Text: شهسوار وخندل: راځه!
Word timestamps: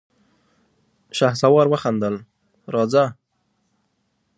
شهسوار 1.17 1.65
وخندل: 1.69 2.15
راځه! 2.73 3.05